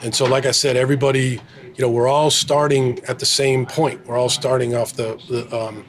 And 0.00 0.14
so, 0.14 0.24
like 0.24 0.46
I 0.46 0.52
said, 0.52 0.76
everybody, 0.76 1.42
you 1.74 1.82
know, 1.82 1.90
we're 1.90 2.08
all 2.08 2.30
starting 2.30 2.98
at 3.04 3.18
the 3.18 3.26
same 3.26 3.66
point. 3.66 4.06
We're 4.06 4.16
all 4.16 4.30
starting 4.30 4.74
off 4.74 4.94
the, 4.94 5.20
the 5.28 5.54
um, 5.54 5.84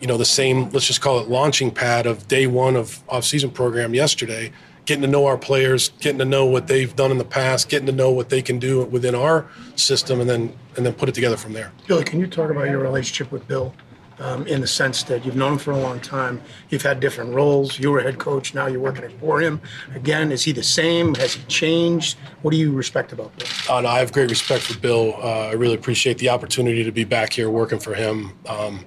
you 0.00 0.06
know, 0.06 0.16
the 0.16 0.24
same, 0.24 0.70
let's 0.70 0.86
just 0.86 1.00
call 1.00 1.18
it 1.18 1.28
launching 1.28 1.72
pad 1.72 2.06
of 2.06 2.28
day 2.28 2.46
one 2.46 2.76
of 2.76 3.02
off-season 3.08 3.50
program 3.50 3.94
yesterday, 3.94 4.52
getting 4.88 5.02
to 5.02 5.08
know 5.08 5.26
our 5.26 5.36
players, 5.36 5.90
getting 6.00 6.18
to 6.18 6.24
know 6.24 6.46
what 6.46 6.66
they've 6.66 6.96
done 6.96 7.10
in 7.10 7.18
the 7.18 7.24
past, 7.24 7.68
getting 7.68 7.84
to 7.84 7.92
know 7.92 8.10
what 8.10 8.30
they 8.30 8.40
can 8.40 8.58
do 8.58 8.84
within 8.86 9.14
our 9.14 9.46
system, 9.76 10.18
and 10.18 10.28
then 10.30 10.50
and 10.76 10.86
then 10.86 10.94
put 10.94 11.10
it 11.10 11.14
together 11.14 11.36
from 11.36 11.52
there. 11.52 11.70
Billy, 11.86 12.04
can 12.04 12.18
you 12.18 12.26
talk 12.26 12.50
about 12.50 12.70
your 12.70 12.78
relationship 12.78 13.30
with 13.30 13.46
Bill 13.46 13.74
um, 14.18 14.46
in 14.46 14.62
the 14.62 14.66
sense 14.66 15.02
that 15.02 15.26
you've 15.26 15.36
known 15.36 15.52
him 15.52 15.58
for 15.58 15.72
a 15.72 15.76
long 15.76 16.00
time? 16.00 16.40
You've 16.70 16.80
had 16.82 17.00
different 17.00 17.34
roles. 17.34 17.78
You 17.78 17.90
were 17.90 18.00
head 18.00 18.18
coach. 18.18 18.54
Now 18.54 18.66
you're 18.66 18.80
working 18.80 19.06
for 19.20 19.42
him. 19.42 19.60
Again, 19.94 20.32
is 20.32 20.42
he 20.42 20.52
the 20.52 20.62
same? 20.62 21.14
Has 21.16 21.34
he 21.34 21.42
changed? 21.48 22.16
What 22.40 22.52
do 22.52 22.56
you 22.56 22.72
respect 22.72 23.12
about 23.12 23.36
Bill? 23.36 23.46
Uh, 23.68 23.82
no, 23.82 23.88
I 23.88 23.98
have 23.98 24.10
great 24.10 24.30
respect 24.30 24.62
for 24.62 24.78
Bill. 24.80 25.14
Uh, 25.22 25.48
I 25.48 25.52
really 25.52 25.74
appreciate 25.74 26.16
the 26.16 26.30
opportunity 26.30 26.82
to 26.82 26.92
be 26.92 27.04
back 27.04 27.34
here 27.34 27.50
working 27.50 27.78
for 27.78 27.92
him. 27.92 28.32
Um, 28.46 28.86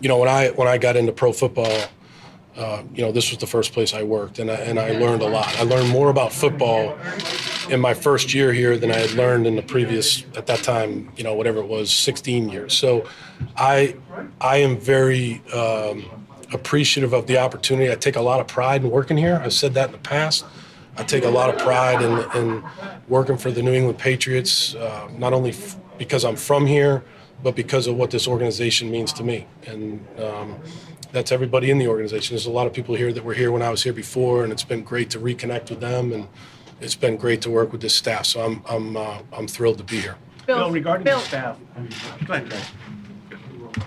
you 0.00 0.08
know, 0.08 0.16
when 0.16 0.30
I 0.30 0.48
when 0.52 0.68
I 0.68 0.78
got 0.78 0.96
into 0.96 1.12
pro 1.12 1.34
football, 1.34 1.88
uh, 2.56 2.82
you 2.94 3.02
know, 3.02 3.10
this 3.10 3.30
was 3.30 3.38
the 3.38 3.46
first 3.46 3.72
place 3.72 3.92
I 3.94 4.02
worked, 4.02 4.38
and 4.38 4.50
I, 4.50 4.54
and 4.54 4.78
I 4.78 4.92
learned 4.92 5.22
a 5.22 5.28
lot. 5.28 5.48
I 5.58 5.62
learned 5.62 5.90
more 5.90 6.10
about 6.10 6.32
football 6.32 6.96
in 7.68 7.80
my 7.80 7.94
first 7.94 8.32
year 8.32 8.52
here 8.52 8.76
than 8.76 8.90
I 8.90 8.96
had 8.98 9.10
learned 9.12 9.46
in 9.46 9.56
the 9.56 9.62
previous, 9.62 10.24
at 10.36 10.46
that 10.46 10.62
time, 10.62 11.12
you 11.16 11.24
know, 11.24 11.34
whatever 11.34 11.58
it 11.58 11.66
was, 11.66 11.90
16 11.90 12.48
years. 12.48 12.74
So, 12.74 13.08
I 13.56 13.96
I 14.40 14.58
am 14.58 14.78
very 14.78 15.42
um, 15.52 16.04
appreciative 16.52 17.12
of 17.12 17.26
the 17.26 17.38
opportunity. 17.38 17.90
I 17.90 17.96
take 17.96 18.16
a 18.16 18.22
lot 18.22 18.40
of 18.40 18.46
pride 18.46 18.84
in 18.84 18.90
working 18.90 19.16
here. 19.16 19.40
I've 19.42 19.52
said 19.52 19.74
that 19.74 19.86
in 19.86 19.92
the 19.92 19.98
past. 19.98 20.44
I 20.96 21.02
take 21.02 21.24
a 21.24 21.30
lot 21.30 21.52
of 21.52 21.58
pride 21.60 22.02
in, 22.02 22.40
in 22.40 22.64
working 23.08 23.36
for 23.36 23.50
the 23.50 23.62
New 23.62 23.72
England 23.72 23.98
Patriots, 23.98 24.76
uh, 24.76 25.08
not 25.18 25.32
only 25.32 25.50
f- 25.50 25.76
because 25.98 26.24
I'm 26.24 26.36
from 26.36 26.66
here, 26.66 27.02
but 27.42 27.54
because 27.54 27.86
of 27.86 27.96
what 27.96 28.10
this 28.10 28.26
organization 28.26 28.90
means 28.90 29.12
to 29.14 29.24
me. 29.24 29.46
And 29.66 30.06
um, 30.18 30.56
that's 31.12 31.32
everybody 31.32 31.70
in 31.70 31.78
the 31.78 31.86
organization. 31.88 32.34
There's 32.34 32.46
a 32.46 32.50
lot 32.50 32.66
of 32.66 32.72
people 32.72 32.94
here 32.94 33.12
that 33.12 33.24
were 33.24 33.34
here 33.34 33.52
when 33.52 33.62
I 33.62 33.70
was 33.70 33.82
here 33.82 33.92
before, 33.92 34.44
and 34.44 34.52
it's 34.52 34.64
been 34.64 34.82
great 34.82 35.10
to 35.10 35.18
reconnect 35.18 35.70
with 35.70 35.80
them, 35.80 36.12
and 36.12 36.28
it's 36.80 36.96
been 36.96 37.16
great 37.16 37.40
to 37.42 37.50
work 37.50 37.72
with 37.72 37.80
this 37.80 37.94
staff. 37.94 38.26
So 38.26 38.44
I'm 38.44 38.62
I'm 38.68 38.96
uh, 38.96 39.18
I'm 39.32 39.46
thrilled 39.46 39.78
to 39.78 39.84
be 39.84 40.00
here. 40.00 40.16
Bill, 40.46 40.70
regarding 40.70 41.04
Bill, 41.04 41.20
the 41.20 41.24
staff, 41.24 41.58
go 42.26 42.34
ahead, 42.34 42.50
Greg. 42.50 42.62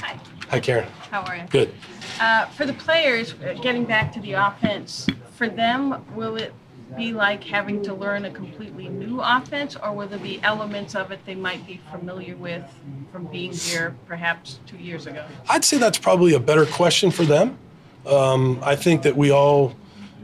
Hi, 0.01 0.19
Hi, 0.49 0.59
Karen. 0.59 0.89
how 1.11 1.21
are 1.21 1.35
you? 1.35 1.43
Good. 1.49 1.73
Uh, 2.19 2.45
for 2.47 2.65
the 2.65 2.73
players, 2.73 3.33
uh, 3.33 3.53
getting 3.61 3.85
back 3.85 4.11
to 4.13 4.19
the 4.21 4.33
offense, 4.33 5.07
for 5.35 5.47
them, 5.47 6.03
will 6.15 6.35
it 6.35 6.53
be 6.96 7.13
like 7.13 7.44
having 7.44 7.84
to 7.84 7.94
learn 7.94 8.25
a 8.25 8.32
completely 8.32 8.88
new 8.88 9.20
offense, 9.22 9.75
or 9.75 9.94
will 9.94 10.08
there 10.08 10.20
be 10.20 10.39
elements 10.44 10.96
of 10.96 11.12
it 11.12 11.20
they 11.25 11.36
might 11.36 11.65
be 11.67 11.82
familiar 11.91 12.36
with 12.36 12.63
from 13.12 13.25
being 13.25 13.51
here 13.51 13.96
perhaps 14.08 14.60
two 14.65 14.77
years 14.77 15.06
ago? 15.06 15.25
I'd 15.50 15.65
say 15.65 15.77
that's 15.77 15.98
probably 15.98 16.34
a 16.34 16.39
better 16.39 16.65
question 16.65 17.12
for 17.12 17.24
them. 17.24 17.58
Um, 18.06 18.60
I 18.63 18.75
think 18.75 19.01
that 19.01 19.17
we 19.17 19.32
all, 19.32 19.75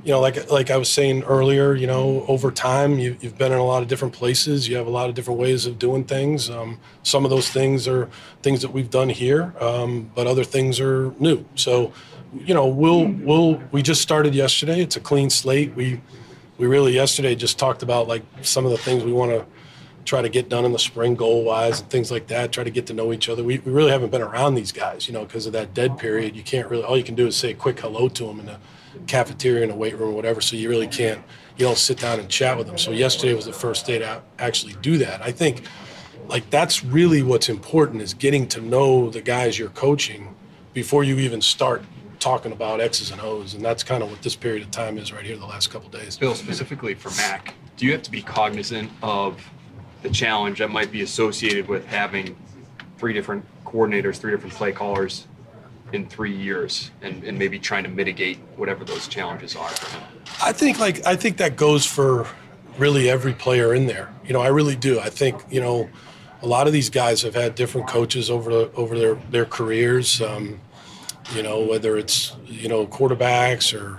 you 0.05 0.11
know, 0.11 0.21
like 0.21 0.49
like 0.49 0.71
I 0.71 0.77
was 0.77 0.89
saying 0.89 1.23
earlier, 1.23 1.75
you 1.75 1.87
know, 1.87 2.25
over 2.27 2.49
time 2.49 2.97
you, 2.97 3.17
you've 3.19 3.37
been 3.37 3.51
in 3.51 3.57
a 3.57 3.65
lot 3.65 3.81
of 3.81 3.89
different 3.89 4.13
places. 4.13 4.69
You 4.69 4.77
have 4.77 4.87
a 4.87 4.91
lot 4.91 5.09
of 5.09 5.15
different 5.15 5.39
ways 5.39 5.65
of 5.65 5.77
doing 5.79 6.05
things. 6.05 6.49
Um, 6.49 6.79
some 7.03 7.25
of 7.25 7.29
those 7.29 7.49
things 7.49 7.87
are 7.87 8.09
things 8.41 8.61
that 8.61 8.71
we've 8.71 8.89
done 8.89 9.09
here, 9.09 9.53
um, 9.59 10.11
but 10.15 10.27
other 10.27 10.43
things 10.43 10.79
are 10.79 11.13
new. 11.19 11.45
So, 11.55 11.91
you 12.33 12.53
know, 12.53 12.67
we'll 12.67 13.05
we'll 13.05 13.61
we 13.71 13.81
just 13.81 14.01
started 14.01 14.33
yesterday. 14.33 14.81
It's 14.81 14.95
a 14.95 15.01
clean 15.01 15.29
slate. 15.29 15.75
We 15.75 15.99
we 16.57 16.67
really 16.67 16.93
yesterday 16.93 17.35
just 17.35 17.57
talked 17.57 17.83
about 17.83 18.07
like 18.07 18.23
some 18.41 18.65
of 18.65 18.71
the 18.71 18.77
things 18.77 19.03
we 19.03 19.13
want 19.13 19.31
to 19.31 19.45
try 20.05 20.21
to 20.21 20.29
get 20.29 20.49
done 20.49 20.65
in 20.65 20.73
the 20.73 20.79
spring 20.79 21.15
goal 21.15 21.43
wise 21.43 21.79
and 21.79 21.89
things 21.89 22.11
like 22.11 22.27
that 22.27 22.51
try 22.51 22.63
to 22.63 22.69
get 22.69 22.85
to 22.87 22.93
know 22.93 23.13
each 23.13 23.29
other 23.29 23.43
we, 23.43 23.59
we 23.59 23.71
really 23.71 23.91
haven't 23.91 24.09
been 24.09 24.21
around 24.21 24.55
these 24.55 24.71
guys 24.71 25.07
you 25.07 25.13
know 25.13 25.23
because 25.23 25.45
of 25.45 25.53
that 25.53 25.73
dead 25.73 25.97
period 25.97 26.35
you 26.35 26.43
can't 26.43 26.69
really 26.69 26.83
all 26.83 26.97
you 26.97 27.03
can 27.03 27.15
do 27.15 27.27
is 27.27 27.35
say 27.37 27.51
a 27.51 27.53
quick 27.53 27.79
hello 27.79 28.09
to 28.09 28.25
them 28.25 28.39
in 28.39 28.45
the 28.45 28.57
cafeteria 29.07 29.63
in 29.63 29.69
the 29.69 29.75
weight 29.75 29.97
room 29.97 30.09
or 30.09 30.13
whatever. 30.13 30.41
So 30.41 30.55
you 30.55 30.69
really 30.69 30.87
can't, 30.87 31.23
you 31.57 31.65
don't 31.65 31.77
sit 31.77 31.99
down 31.99 32.19
and 32.19 32.29
chat 32.29 32.57
with 32.57 32.67
them. 32.67 32.77
So 32.77 32.91
yesterday 32.91 33.33
was 33.33 33.45
the 33.45 33.53
first 33.53 33.85
day 33.85 33.99
to 33.99 34.21
actually 34.39 34.73
do 34.81 34.97
that. 34.99 35.21
I 35.21 35.31
think 35.31 35.63
like 36.27 36.49
that's 36.49 36.83
really 36.83 37.21
what's 37.21 37.49
important 37.49 38.01
is 38.01 38.13
getting 38.13 38.47
to 38.49 38.61
know 38.61 39.09
the 39.09 39.21
guys 39.21 39.59
you're 39.59 39.69
coaching 39.69 40.35
before 40.73 41.03
you 41.03 41.17
even 41.17 41.41
start 41.41 41.83
talking 42.23 42.53
about 42.53 42.79
X's 42.79 43.11
and 43.11 43.21
O's. 43.21 43.53
And 43.53 43.63
that's 43.63 43.83
kind 43.83 44.01
of 44.01 44.09
what 44.09 44.21
this 44.21 44.35
period 44.35 44.63
of 44.63 44.71
time 44.71 44.97
is 44.97 45.11
right 45.11 45.25
here 45.25 45.35
the 45.35 45.45
last 45.45 45.69
couple 45.69 45.89
days. 45.89 46.17
Bill, 46.17 46.33
specifically 46.33 46.93
for 46.93 47.09
Mac, 47.17 47.53
do 47.75 47.85
you 47.85 47.91
have 47.91 48.01
to 48.03 48.11
be 48.11 48.21
cognizant 48.21 48.89
of 49.01 49.41
the 50.01 50.09
challenge 50.09 50.59
that 50.59 50.71
might 50.71 50.91
be 50.91 51.01
associated 51.01 51.67
with 51.67 51.85
having 51.85 52.35
three 52.97 53.13
different 53.13 53.45
coordinators, 53.65 54.17
three 54.17 54.31
different 54.31 54.53
play 54.53 54.71
callers 54.71 55.27
in 55.91 56.07
three 56.07 56.35
years, 56.35 56.91
and, 57.01 57.23
and 57.23 57.37
maybe 57.37 57.59
trying 57.59 57.83
to 57.83 57.89
mitigate 57.89 58.37
whatever 58.55 58.83
those 58.83 59.07
challenges 59.07 59.55
are? 59.55 59.69
I 60.41 60.53
think 60.53 60.79
like 60.79 61.05
I 61.05 61.15
think 61.15 61.37
that 61.37 61.55
goes 61.55 61.85
for 61.85 62.27
really 62.77 63.09
every 63.09 63.33
player 63.33 63.73
in 63.73 63.85
there. 63.87 64.13
You 64.25 64.33
know, 64.33 64.41
I 64.41 64.47
really 64.47 64.75
do. 64.75 64.99
I 64.99 65.09
think 65.09 65.41
you 65.49 65.61
know 65.61 65.89
a 66.41 66.47
lot 66.47 66.67
of 66.67 66.73
these 66.73 66.89
guys 66.89 67.21
have 67.21 67.35
had 67.35 67.55
different 67.55 67.87
coaches 67.87 68.29
over 68.29 68.49
the, 68.49 68.71
over 68.75 68.97
their 68.97 69.15
their 69.29 69.45
careers. 69.45 70.21
Um, 70.21 70.61
you 71.31 71.43
know, 71.43 71.61
whether 71.61 71.97
it's 71.97 72.35
you 72.45 72.67
know 72.67 72.85
quarterbacks 72.85 73.73
or 73.73 73.97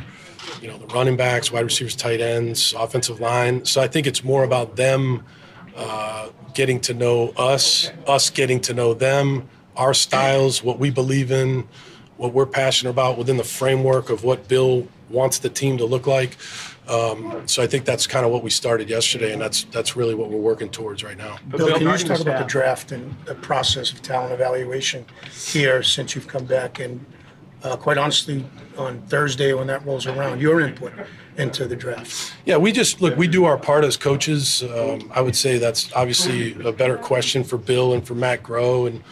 you 0.60 0.68
know 0.68 0.78
the 0.78 0.86
running 0.86 1.16
backs, 1.16 1.50
wide 1.50 1.64
receivers, 1.64 1.96
tight 1.96 2.20
ends, 2.20 2.74
offensive 2.76 3.20
line. 3.20 3.64
So 3.64 3.80
I 3.80 3.88
think 3.88 4.06
it's 4.06 4.24
more 4.24 4.44
about 4.44 4.76
them 4.76 5.24
uh, 5.76 6.30
getting 6.54 6.80
to 6.80 6.94
know 6.94 7.30
us, 7.36 7.90
us 8.06 8.30
getting 8.30 8.60
to 8.62 8.74
know 8.74 8.94
them, 8.94 9.48
our 9.76 9.94
styles, 9.94 10.62
what 10.62 10.78
we 10.78 10.90
believe 10.90 11.30
in, 11.30 11.66
what 12.16 12.32
we're 12.32 12.46
passionate 12.46 12.90
about 12.90 13.18
within 13.18 13.36
the 13.36 13.44
framework 13.44 14.10
of 14.10 14.24
what 14.24 14.48
Bill 14.48 14.86
wants 15.10 15.38
the 15.38 15.50
team 15.50 15.78
to 15.78 15.84
look 15.84 16.06
like. 16.06 16.36
Um, 16.88 17.46
so 17.46 17.62
I 17.62 17.66
think 17.66 17.86
that's 17.86 18.06
kind 18.06 18.26
of 18.26 18.32
what 18.32 18.42
we 18.42 18.50
started 18.50 18.90
yesterday, 18.90 19.32
and 19.32 19.40
that's 19.40 19.64
that's 19.64 19.96
really 19.96 20.14
what 20.14 20.28
we're 20.28 20.38
working 20.38 20.68
towards 20.68 21.02
right 21.02 21.16
now. 21.16 21.38
Bill, 21.48 21.72
can 21.72 21.82
you 21.82 21.92
just 21.92 22.06
talk 22.06 22.20
about 22.20 22.38
the 22.38 22.46
draft 22.46 22.92
and 22.92 23.14
the 23.24 23.34
process 23.34 23.90
of 23.90 24.02
talent 24.02 24.32
evaluation 24.32 25.06
here 25.32 25.82
since 25.82 26.14
you've 26.14 26.28
come 26.28 26.44
back? 26.44 26.80
And 26.80 27.04
uh, 27.64 27.76
quite 27.76 27.96
honestly, 27.98 28.44
on 28.76 29.00
Thursday 29.02 29.54
when 29.54 29.66
that 29.66 29.84
rolls 29.86 30.06
around, 30.06 30.40
your 30.40 30.60
input 30.60 30.92
into 31.36 31.66
the 31.66 31.74
draft. 31.74 32.34
Yeah, 32.44 32.58
we 32.58 32.70
just 32.70 33.00
look. 33.00 33.16
We 33.16 33.26
do 33.26 33.44
our 33.44 33.56
part 33.56 33.84
as 33.84 33.96
coaches. 33.96 34.62
Um, 34.62 35.10
I 35.12 35.20
would 35.20 35.34
say 35.34 35.58
that's 35.58 35.92
obviously 35.94 36.54
a 36.62 36.72
better 36.72 36.96
question 36.98 37.42
for 37.42 37.56
Bill 37.56 37.94
and 37.94 38.06
for 38.06 38.14
Matt 38.14 38.42
Groh, 38.42 38.86
and 38.86 39.02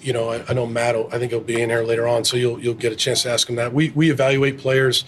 you 0.00 0.12
know, 0.12 0.28
I, 0.28 0.44
I 0.48 0.52
know 0.52 0.66
Matt. 0.66 0.94
Will, 0.94 1.08
I 1.12 1.18
think 1.18 1.32
he'll 1.32 1.40
be 1.40 1.60
in 1.60 1.70
here 1.70 1.82
later 1.82 2.06
on, 2.06 2.24
so 2.24 2.36
you'll 2.36 2.60
you'll 2.60 2.74
get 2.74 2.92
a 2.92 2.96
chance 2.96 3.22
to 3.22 3.30
ask 3.30 3.48
him 3.48 3.56
that. 3.56 3.72
We 3.72 3.90
we 3.90 4.10
evaluate 4.10 4.58
players. 4.58 5.04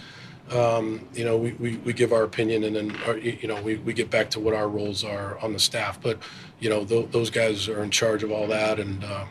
Um, 0.51 1.07
you 1.13 1.23
know, 1.23 1.37
we, 1.37 1.51
we, 1.53 1.77
we 1.77 1.93
give 1.93 2.11
our 2.11 2.23
opinion, 2.23 2.63
and 2.63 2.75
then 2.75 2.95
our, 3.05 3.15
you 3.17 3.47
know 3.47 3.61
we, 3.61 3.75
we 3.77 3.93
get 3.93 4.09
back 4.09 4.31
to 4.31 4.39
what 4.39 4.55
our 4.55 4.67
roles 4.67 5.03
are 5.03 5.37
on 5.39 5.53
the 5.53 5.59
staff. 5.59 6.01
But 6.01 6.17
you 6.59 6.71
know, 6.71 6.83
th- 6.83 7.11
those 7.11 7.29
guys 7.29 7.69
are 7.69 7.83
in 7.83 7.91
charge 7.91 8.23
of 8.23 8.31
all 8.31 8.47
that, 8.47 8.79
and 8.79 9.03
uh, 9.03 9.25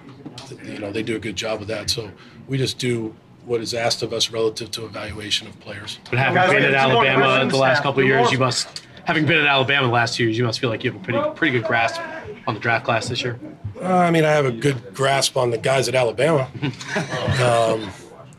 th- 0.46 0.62
you 0.62 0.78
know 0.78 0.92
they 0.92 1.02
do 1.02 1.16
a 1.16 1.18
good 1.18 1.34
job 1.34 1.60
of 1.60 1.66
that. 1.66 1.90
So 1.90 2.08
we 2.46 2.56
just 2.56 2.78
do 2.78 3.16
what 3.48 3.60
is 3.60 3.72
asked 3.74 4.02
of 4.02 4.12
us 4.12 4.30
relative 4.30 4.70
to 4.72 4.84
evaluation 4.84 5.48
of 5.48 5.58
players. 5.60 5.98
But 6.10 6.18
having 6.18 6.34
Guys, 6.34 6.50
been 6.50 6.62
at 6.62 6.82
two 6.82 6.92
more 6.92 7.04
Alabama 7.06 7.24
questions, 7.24 7.52
the 7.52 7.58
last 7.58 7.76
staff. 7.78 7.82
couple 7.84 8.00
of 8.00 8.04
Two 8.04 8.08
years, 8.08 8.22
more. 8.24 8.32
you 8.32 8.38
must, 8.38 8.82
having 9.04 9.26
been 9.26 9.38
at 9.38 9.46
Alabama 9.46 9.86
the 9.86 9.92
last 9.92 10.14
two 10.16 10.24
years, 10.24 10.36
you 10.38 10.44
must 10.44 10.60
feel 10.60 10.70
like 10.70 10.84
you 10.84 10.92
have 10.92 11.00
a 11.00 11.04
pretty 11.04 11.20
pretty 11.34 11.52
good 11.58 11.66
grasp 11.66 12.00
on 12.46 12.54
the 12.54 12.60
draft 12.60 12.84
class 12.84 13.08
this 13.08 13.22
year. 13.22 13.38
Uh, 13.80 13.86
I 13.86 14.10
mean, 14.10 14.24
I 14.24 14.30
have 14.32 14.44
a 14.46 14.52
good 14.52 14.94
grasp 14.94 15.36
on 15.36 15.50
the 15.50 15.58
guys 15.58 15.88
at 15.88 15.94
Alabama, 15.94 16.50
um, 17.42 17.90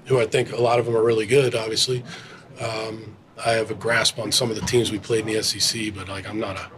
who 0.06 0.20
I 0.20 0.25
think 0.25 0.51
a 0.51 0.58
lot 0.62 0.80
of 0.80 0.86
them 0.86 0.96
are 0.96 1.04
really 1.04 1.25
good. 1.25 1.56
Obviously, 1.56 2.04
um, 2.62 3.16
I 3.46 3.51
have 3.54 3.72
a 3.72 3.75
grasp 3.75 4.20
on 4.20 4.32
some 4.32 4.50
of 4.50 4.56
the 4.60 4.66
teams 4.66 4.92
we 4.92 5.00
played 5.00 5.28
in 5.28 5.34
the 5.34 5.42
SEC, 5.44 5.94
but 5.96 6.08
like 6.10 6.28
I'm 6.30 6.39
not 6.39 6.58
a, 6.58 6.70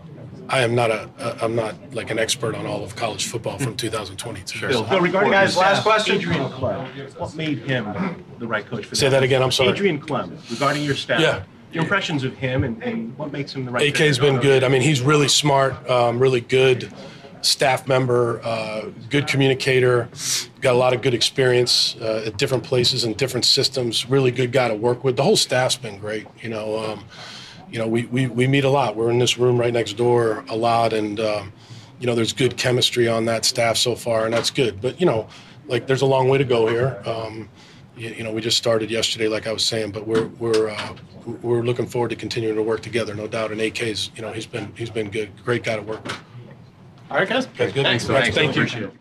I 0.51 0.61
am 0.61 0.75
not 0.75 0.91
a, 0.91 1.09
a 1.17 1.45
I'm 1.45 1.55
not 1.55 1.75
like 1.93 2.11
an 2.11 2.19
expert 2.19 2.55
on 2.55 2.65
all 2.65 2.83
of 2.83 2.95
college 2.95 3.25
football 3.27 3.57
from 3.57 3.75
2022. 3.75 4.67
Bill, 4.67 4.87
So 4.87 4.99
regarding 4.99 5.31
Guys, 5.31 5.55
last 5.55 5.83
question. 5.83 6.17
Adrian 6.17 6.49
Klemm, 6.49 7.17
what 7.17 7.33
made 7.35 7.59
him 7.59 8.23
the 8.37 8.47
right 8.47 8.65
coach 8.65 8.85
for 8.85 8.95
Say 8.95 9.07
that 9.07 9.23
again. 9.23 9.41
I'm 9.41 9.51
sorry. 9.51 9.69
Adrian 9.69 10.01
Klemm, 10.01 10.37
regarding 10.51 10.83
your 10.83 10.95
staff. 10.95 11.21
Yeah. 11.21 11.43
Your 11.71 11.83
impressions 11.83 12.25
of 12.25 12.35
him 12.35 12.65
and, 12.65 12.83
and 12.83 13.17
what 13.17 13.31
makes 13.31 13.55
him 13.55 13.63
the 13.63 13.71
right 13.71 13.87
AK's 13.95 14.17
fit? 14.17 14.23
been 14.23 14.41
good. 14.41 14.65
I 14.65 14.67
mean, 14.67 14.81
he's 14.81 14.99
really 14.99 15.29
smart, 15.29 15.89
um, 15.89 16.19
really 16.19 16.41
good 16.41 16.91
staff 17.39 17.87
member, 17.87 18.41
uh, 18.43 18.89
good 19.09 19.25
communicator, 19.25 20.09
got 20.59 20.73
a 20.73 20.77
lot 20.77 20.93
of 20.93 21.01
good 21.01 21.13
experience 21.13 21.95
uh, 22.01 22.23
at 22.25 22.37
different 22.37 22.65
places 22.65 23.05
and 23.05 23.15
different 23.15 23.45
systems. 23.45 24.09
Really 24.09 24.31
good 24.31 24.51
guy 24.51 24.67
to 24.67 24.75
work 24.75 25.05
with. 25.05 25.15
The 25.15 25.23
whole 25.23 25.37
staff's 25.37 25.77
been 25.77 25.97
great. 25.97 26.27
You 26.41 26.49
know, 26.49 26.77
um, 26.77 27.05
you 27.71 27.79
know, 27.79 27.87
we, 27.87 28.05
we 28.07 28.27
we 28.27 28.47
meet 28.47 28.65
a 28.65 28.69
lot. 28.69 28.95
We're 28.95 29.09
in 29.09 29.19
this 29.19 29.37
room 29.37 29.57
right 29.57 29.73
next 29.73 29.93
door 29.93 30.43
a 30.49 30.55
lot, 30.55 30.91
and 30.91 31.19
um, 31.19 31.53
you 31.99 32.05
know, 32.05 32.15
there's 32.15 32.33
good 32.33 32.57
chemistry 32.57 33.07
on 33.07 33.25
that 33.25 33.45
staff 33.45 33.77
so 33.77 33.95
far, 33.95 34.25
and 34.25 34.33
that's 34.33 34.51
good. 34.51 34.81
But 34.81 34.99
you 34.99 35.05
know, 35.05 35.27
like 35.67 35.87
there's 35.87 36.01
a 36.01 36.05
long 36.05 36.27
way 36.27 36.37
to 36.37 36.43
go 36.43 36.67
here. 36.67 37.01
Um, 37.05 37.49
you, 37.95 38.09
you 38.09 38.23
know, 38.23 38.31
we 38.31 38.41
just 38.41 38.57
started 38.57 38.91
yesterday, 38.91 39.27
like 39.29 39.47
I 39.47 39.53
was 39.53 39.63
saying, 39.63 39.91
but 39.91 40.05
we're 40.05 40.27
we're 40.27 40.69
uh, 40.69 40.95
we're 41.41 41.61
looking 41.61 41.87
forward 41.87 42.09
to 42.09 42.15
continuing 42.15 42.55
to 42.55 42.63
work 42.63 42.81
together, 42.81 43.13
no 43.13 43.27
doubt. 43.27 43.51
And 43.51 43.61
AK's, 43.61 44.11
you 44.15 44.21
know, 44.21 44.33
he's 44.33 44.45
been 44.45 44.73
he's 44.75 44.89
been 44.89 45.09
good, 45.09 45.31
great 45.43 45.63
guy 45.63 45.77
to 45.77 45.81
work 45.81 46.03
with. 46.03 46.19
All 47.09 47.17
right, 47.17 47.27
guys. 47.27 47.45
Guys, 47.45 47.73
good. 47.73 47.83
Thanks, 47.83 48.05
Phil. 48.05 48.15
Thanks, 48.15 48.35
Thank 48.35 48.55
you. 48.55 48.61
Appreciate 48.63 48.83
it. 48.83 48.93